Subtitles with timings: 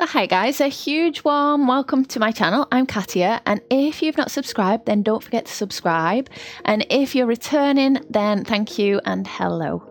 [0.00, 2.68] Hi guys, a huge warm welcome to my channel.
[2.70, 6.30] I'm Katia, and if you've not subscribed, then don't forget to subscribe.
[6.64, 9.82] And if you're returning, then thank you and hello.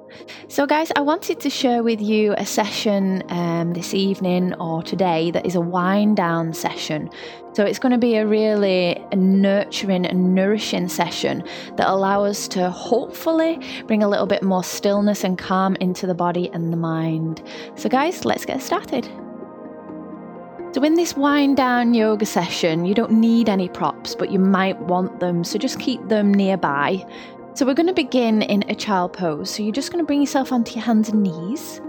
[0.48, 5.30] So, guys, I wanted to share with you a session um, this evening or today
[5.32, 7.10] that is a wind down session.
[7.52, 11.44] So, it's going to be a really nurturing and nourishing session
[11.76, 16.16] that allows us to hopefully bring a little bit more stillness and calm into the
[16.16, 17.44] body and the mind.
[17.76, 19.06] So, guys, let's get started.
[20.78, 24.80] So, in this wind down yoga session, you don't need any props, but you might
[24.80, 27.04] want them, so just keep them nearby.
[27.56, 29.50] So, we're going to begin in a child pose.
[29.50, 31.82] So, you're just going to bring yourself onto your hands and knees.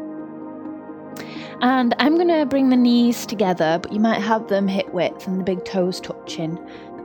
[1.60, 5.26] And I'm going to bring the knees together, but you might have them hip width
[5.26, 6.58] and the big toes touching.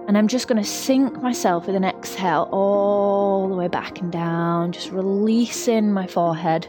[0.07, 4.09] And I'm just going to sink myself with an exhale all the way back and
[4.09, 6.65] down, just releasing my forehead,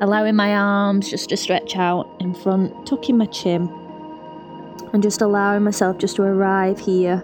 [0.00, 3.79] allowing my arms just to stretch out in front, tucking my chin
[4.92, 7.22] and just allowing myself just to arrive here,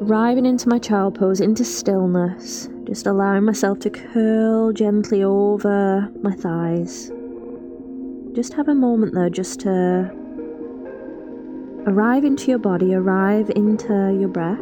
[0.00, 6.32] arriving into my child pose, into stillness, just allowing myself to curl gently over my
[6.32, 7.10] thighs.
[8.32, 10.10] Just have a moment though, just to
[11.86, 14.58] arrive into your body, arrive into your breath.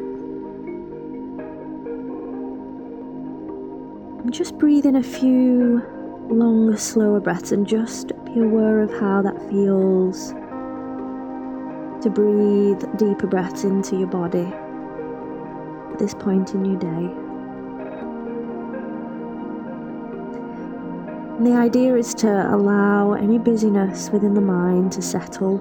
[4.22, 5.82] And just breathe in a few
[6.30, 10.34] longer, slower breaths and just be aware of how that feels
[12.02, 14.50] to breathe deeper breaths into your body
[15.92, 17.10] at this point in your day.
[21.36, 25.58] And the idea is to allow any busyness within the mind to settle,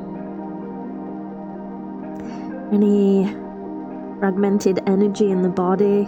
[2.72, 3.26] any
[4.20, 6.06] fragmented energy in the body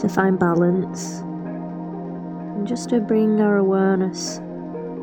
[0.00, 4.40] to find balance, and just to bring our awareness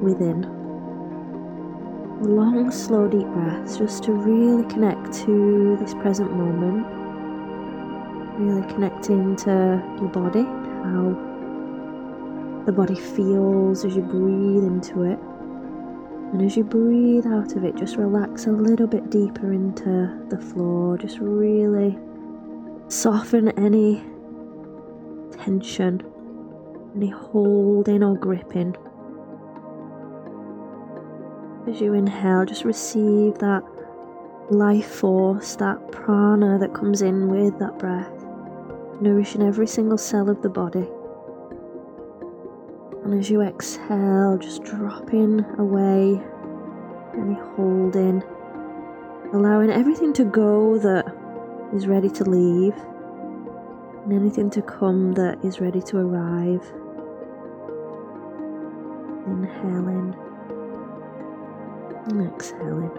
[0.01, 0.62] within
[2.23, 6.85] long, slow, deep breaths just to really connect to this present moment.
[8.39, 11.16] Really connecting to your body, how
[12.66, 15.19] the body feels as you breathe into it.
[16.31, 20.38] And as you breathe out of it, just relax a little bit deeper into the
[20.40, 20.97] floor.
[20.97, 21.97] Just really
[22.88, 24.01] soften any
[25.44, 26.01] tension,
[26.95, 28.75] any holding or gripping.
[31.66, 33.63] As you inhale, just receive that
[34.50, 38.12] life force, that prana that comes in with that breath,
[39.00, 40.85] nourishing every single cell of the body.
[43.06, 46.22] And as you exhale, just dropping away
[47.18, 48.22] any holding,
[49.34, 51.06] allowing everything to go that
[51.73, 52.75] is ready to leave,
[54.03, 56.62] and anything to come that is ready to arrive.
[59.28, 60.13] Inhaling
[62.08, 62.91] and exhaling.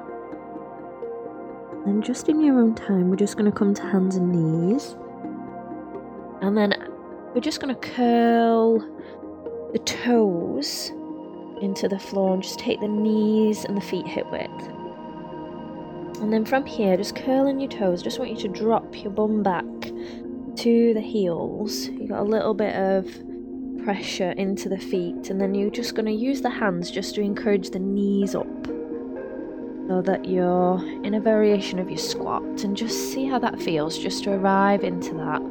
[1.86, 4.96] And just in your own time, we're just going to come to hands and knees.
[6.40, 6.74] And then
[7.34, 8.78] we're just going to curl
[9.72, 10.92] the toes
[11.60, 14.50] into the floor and just take the knees and the feet hip width.
[16.22, 18.02] And then from here, just curling your toes.
[18.02, 19.64] Just want you to drop your bum back
[20.56, 21.88] to the heels.
[21.88, 23.06] You got a little bit of
[23.84, 27.20] pressure into the feet, and then you're just going to use the hands just to
[27.20, 28.46] encourage the knees up
[29.88, 33.98] so that you're in a variation of your squat and just see how that feels
[33.98, 35.42] just to arrive into that.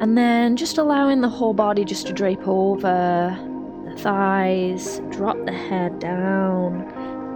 [0.00, 3.36] And then just allowing the whole body just to drape over
[3.84, 6.82] the thighs, drop the head down,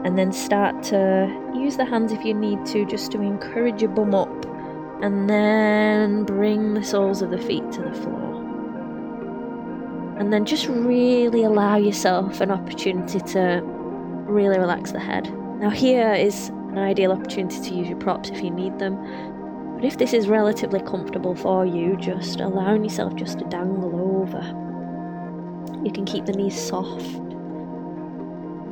[0.04, 3.90] and then start to use the hands if you need to just to encourage your
[3.90, 4.46] bum up,
[5.02, 8.36] and then bring the soles of the feet to the floor.
[10.18, 15.34] And then just really allow yourself an opportunity to really relax the head.
[15.60, 18.96] Now, here is an ideal opportunity to use your props if you need them.
[19.74, 24.40] But if this is relatively comfortable for you, just allowing yourself just to dangle over.
[25.84, 27.04] You can keep the knees soft.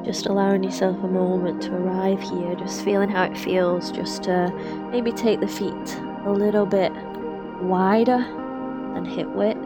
[0.03, 4.51] Just allowing yourself a moment to arrive here, just feeling how it feels, just to
[4.91, 6.91] maybe take the feet a little bit
[7.61, 8.17] wider
[8.95, 9.59] than hip width.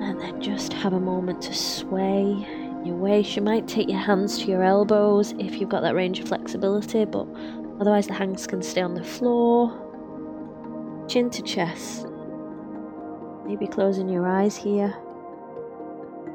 [0.00, 2.46] And then just have a moment to sway
[2.84, 3.36] your waist.
[3.36, 7.04] You might take your hands to your elbows if you've got that range of flexibility,
[7.04, 7.26] but
[7.80, 9.78] otherwise the hands can stay on the floor.
[11.08, 12.06] Chin to chest.
[13.46, 14.94] Maybe closing your eyes here.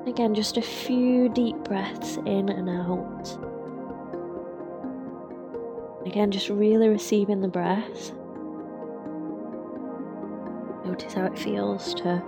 [0.05, 3.37] Again, just a few deep breaths in and out.
[6.05, 8.13] Again, just really receiving the breath.
[10.85, 12.23] Notice how it feels to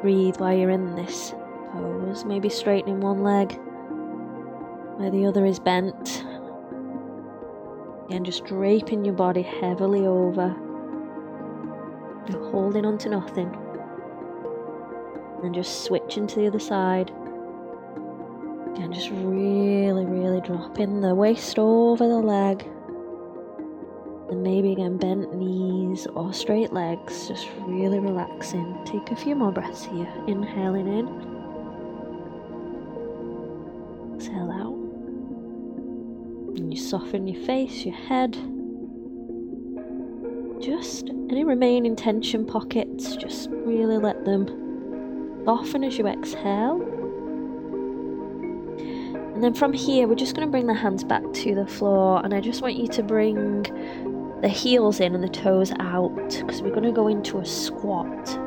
[0.00, 1.34] breathe while you're in this
[1.72, 3.58] pose, maybe straightening one leg
[4.96, 6.24] where the other is bent,
[8.08, 10.56] Again, just draping your body heavily over.
[12.50, 13.54] holding on to nothing.
[15.44, 17.10] And just switching to the other side.
[18.74, 22.66] Again, just really, really dropping the waist over the leg.
[24.30, 28.80] And maybe again, bent knees or straight legs, just really relaxing.
[28.86, 30.10] Take a few more breaths here.
[30.26, 31.37] Inhaling in.
[34.28, 34.74] Exhale out.
[36.58, 38.32] And you soften your face, your head.
[40.60, 44.46] Just any remaining tension pockets, just really let them
[45.44, 46.82] soften as you exhale.
[49.34, 52.20] And then from here, we're just going to bring the hands back to the floor,
[52.24, 53.62] and I just want you to bring
[54.42, 58.38] the heels in and the toes out because we're going to go into a squat.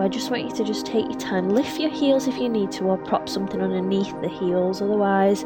[0.00, 1.50] I just want you to just take your time.
[1.50, 4.80] Lift your heels if you need to, or prop something underneath the heels.
[4.80, 5.44] Otherwise,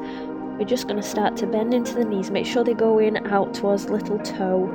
[0.58, 2.30] we're just going to start to bend into the knees.
[2.30, 4.70] Make sure they go in out towards little toe.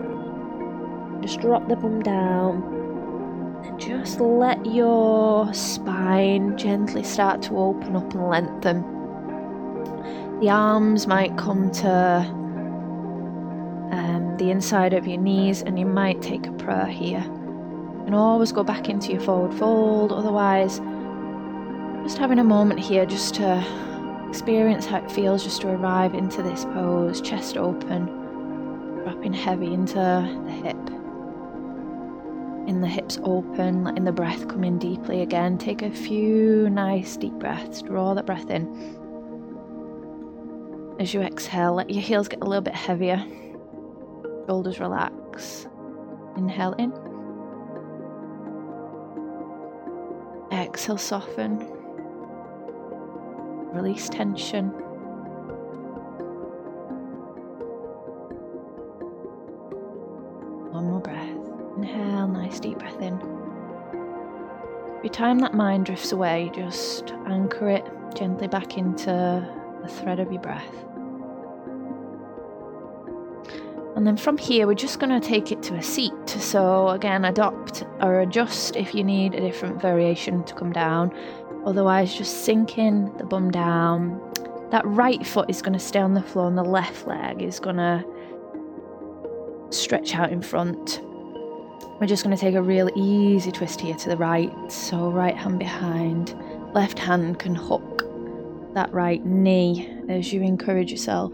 [1.22, 2.62] Just drop the bum down.
[3.64, 8.82] And just let your spine gently start to open up and lengthen.
[10.42, 12.20] The arms might come to
[13.92, 17.26] um, the inside of your knees, and you might take a prayer here.
[18.06, 20.80] And always go back into your forward fold, otherwise,
[22.04, 23.64] just having a moment here just to
[24.30, 28.06] experience how it feels just to arrive into this pose, chest open,
[29.04, 30.78] dropping heavy into the hip.
[32.68, 35.58] In the hips open, letting the breath come in deeply again.
[35.58, 38.68] Take a few nice deep breaths, draw that breath in.
[41.00, 43.24] As you exhale, let your heels get a little bit heavier.
[44.48, 45.68] Shoulders relax.
[46.38, 47.09] Inhale in.
[50.80, 51.58] Exhale, soften.
[53.74, 54.70] Release tension.
[60.72, 61.36] One more breath.
[61.76, 63.20] Inhale, nice deep breath in.
[64.96, 67.86] Every time that mind drifts away, just anchor it
[68.16, 69.46] gently back into
[69.82, 70.89] the thread of your breath.
[74.00, 76.30] And then from here, we're just going to take it to a seat.
[76.30, 81.14] So, again, adopt or adjust if you need a different variation to come down.
[81.66, 84.22] Otherwise, just sinking the bum down.
[84.72, 87.60] That right foot is going to stay on the floor, and the left leg is
[87.60, 88.06] going to
[89.70, 91.02] stretch out in front.
[92.00, 94.50] We're just going to take a real easy twist here to the right.
[94.72, 96.42] So, right hand behind,
[96.74, 98.06] left hand can hook
[98.76, 101.34] that right knee as you encourage yourself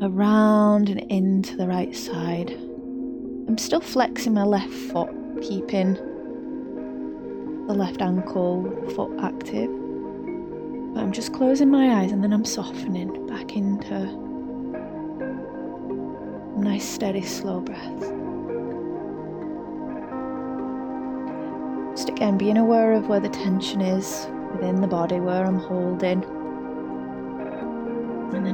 [0.00, 2.50] around and into the right side.
[2.50, 5.10] I'm still flexing my left foot,
[5.42, 5.94] keeping
[7.66, 8.64] the left ankle
[8.94, 9.70] foot active.
[10.94, 14.06] But I'm just closing my eyes and then I'm softening back into
[16.56, 18.12] nice, steady, slow breaths.
[21.96, 26.37] Just again being aware of where the tension is within the body, where I'm holding.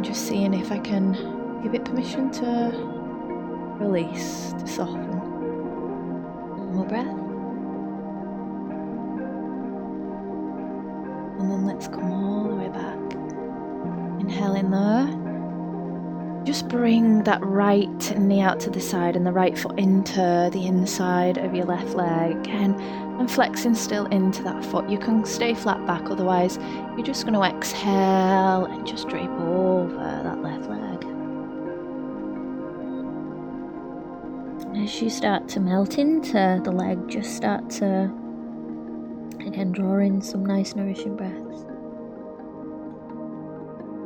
[0.04, 1.34] Just seeing if I can
[1.64, 2.72] Give it permission to
[3.80, 5.08] release, to soften.
[6.74, 7.06] more breath.
[11.40, 13.14] And then let's come all the way back.
[14.20, 15.23] Inhale in there.
[16.44, 20.66] Just bring that right knee out to the side and the right foot into the
[20.66, 22.78] inside of your left leg and,
[23.18, 24.88] and flexing still into that foot.
[24.88, 26.58] You can stay flat back, otherwise,
[26.96, 30.84] you're just going to exhale and just drape over that left leg.
[34.76, 38.12] as you start to melt into the leg, just start to
[39.46, 41.73] again draw in some nice nourishing breaths.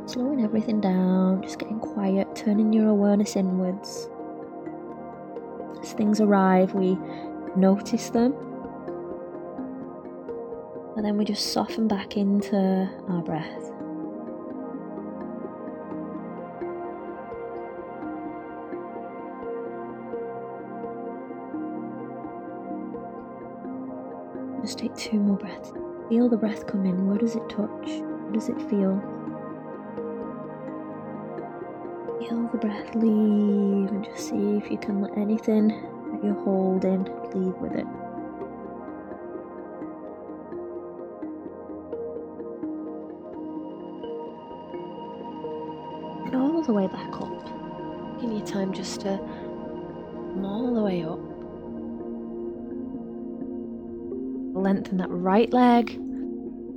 [0.09, 4.09] Slowing everything down, just getting quiet, turning your awareness inwards.
[5.83, 6.97] As things arrive, we
[7.55, 8.33] notice them.
[10.97, 12.57] And then we just soften back into
[13.11, 13.71] our breath.
[24.62, 25.75] Just take two more breaths.
[26.09, 27.07] Feel the breath come in.
[27.07, 27.69] Where does it touch?
[28.00, 29.18] Where does it feel?
[32.52, 37.55] The breath leave and just see if you can let anything that you're holding leave
[37.57, 37.87] with it.
[46.26, 48.21] And all the way back up.
[48.21, 51.19] Give you time just to come all the way up.
[54.62, 55.93] lengthen that right leg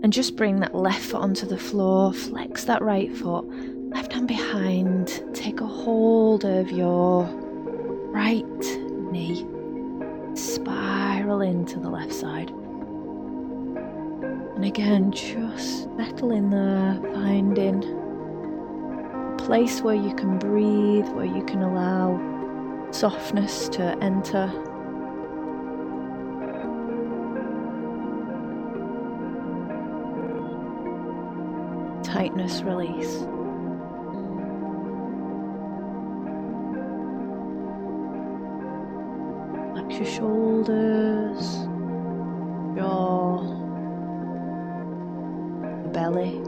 [0.04, 2.14] and just bring that left foot onto the floor.
[2.14, 3.46] Flex that right foot,
[3.90, 4.91] left hand behind,
[5.34, 7.24] take a hold of your
[8.12, 8.46] right
[9.12, 9.46] knee,
[10.36, 12.50] spiral into the left side.
[14.56, 21.44] And again, just settle in there, finding a place where you can breathe, where you
[21.46, 22.20] can allow
[22.92, 24.52] softness to enter.
[32.04, 33.26] Tightness release.
[39.92, 41.58] Your shoulders,
[42.76, 43.44] your
[45.94, 46.42] belly.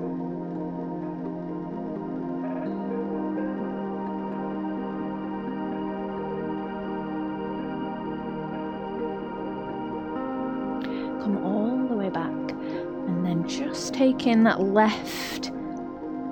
[11.22, 15.52] Come all the way back, and then just take in that left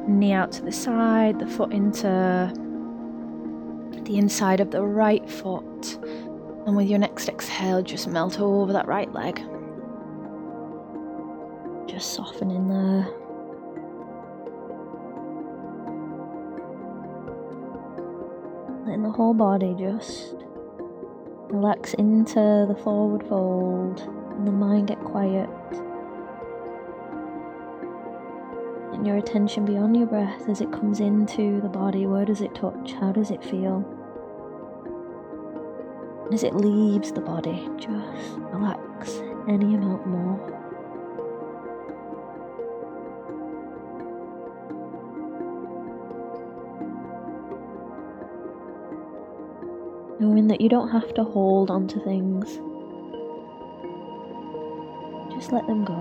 [0.08, 2.51] knee out to the side, the foot into
[4.06, 6.00] the inside of the right foot.
[6.72, 9.36] And with your next exhale, just melt over that right leg.
[11.86, 13.10] Just soften in there.
[18.86, 20.36] Letting the whole body just
[21.50, 24.00] relax into the forward fold
[24.38, 25.50] and the mind get quiet.
[28.94, 32.06] And your attention beyond your breath as it comes into the body.
[32.06, 32.94] Where does it touch?
[32.94, 34.00] How does it feel?
[36.33, 40.39] As it leaves the body, just relax any amount more.
[50.21, 52.45] Knowing that you don't have to hold on to things,
[55.35, 56.00] just let them go.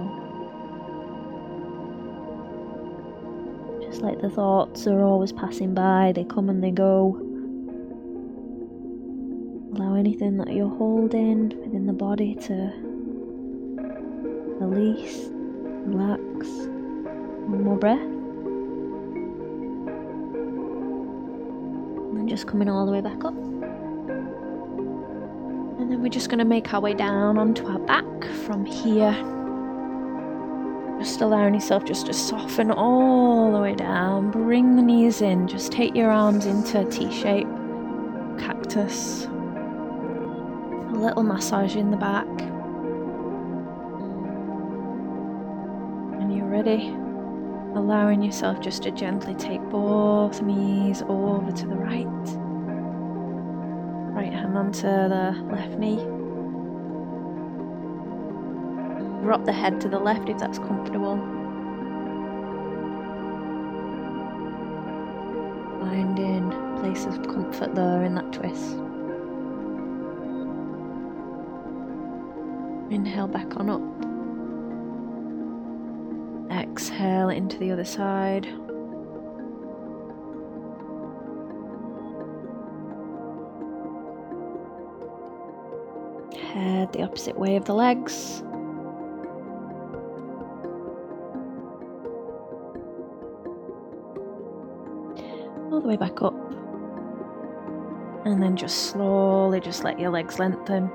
[3.83, 7.30] Just like the thoughts are always passing by, they come and they go.
[10.01, 12.73] Anything that you're holding within the body to
[14.59, 15.29] release,
[15.85, 16.47] relax.
[17.47, 18.01] One more breath.
[22.19, 23.35] And just coming all the way back up.
[25.79, 29.13] And then we're just going to make our way down onto our back from here.
[30.99, 34.31] Just allowing yourself just to soften all the way down.
[34.31, 35.47] Bring the knees in.
[35.47, 37.49] Just take your arms into T shape,
[38.39, 39.29] cactus.
[41.11, 42.29] Little massage in the back.
[42.29, 42.47] Mm.
[46.23, 46.95] And you're ready.
[47.75, 52.07] Allowing yourself just to gently take both knees over to the right.
[54.15, 55.97] Right hand onto the left knee.
[59.25, 61.17] Drop the head to the left if that's comfortable.
[65.81, 68.77] Finding place of comfort there in that twist.
[72.91, 73.81] Inhale back on up.
[76.51, 78.47] Exhale into the other side.
[86.53, 88.43] Head the opposite way of the legs.
[95.71, 96.35] All the way back up.
[98.25, 100.91] And then just slowly just let your legs lengthen.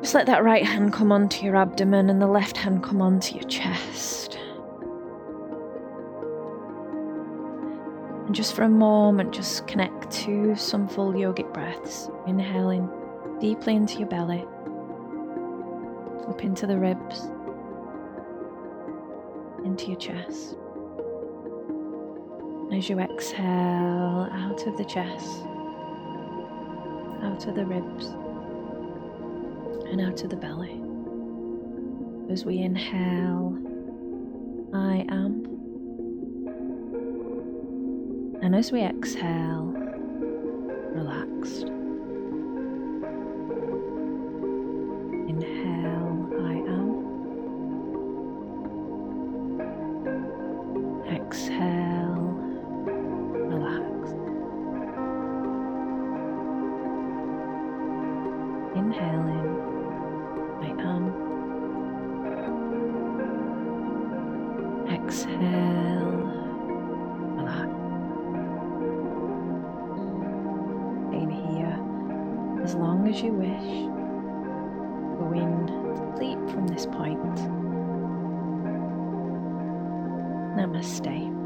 [0.00, 3.34] Just let that right hand come onto your abdomen and the left hand come onto
[3.34, 4.38] your chest.
[8.26, 12.08] And just for a moment, just connect to some full yogic breaths.
[12.26, 12.88] Inhaling
[13.40, 14.46] deeply into your belly,
[16.28, 17.30] up into the ribs,
[19.64, 20.56] into your chest.
[22.72, 25.42] As you exhale out of the chest,
[27.22, 28.14] out of the ribs,
[29.90, 30.80] and out of the belly.
[32.32, 33.58] As we inhale,
[34.72, 35.46] I am.
[38.40, 39.74] And as we exhale,
[40.94, 41.64] relaxed.
[45.28, 46.90] Inhale, I am.
[51.08, 52.38] Exhale,
[53.34, 54.12] relax.
[58.76, 59.69] Inhaling,
[60.62, 60.78] I am.
[60.78, 61.30] Um.
[64.92, 66.10] Exhale,
[67.36, 67.68] relax.
[71.14, 71.78] In here,
[72.62, 73.88] as long as you wish,
[75.18, 75.72] going to
[76.16, 77.36] sleep from this point.
[80.56, 81.39] Namaste.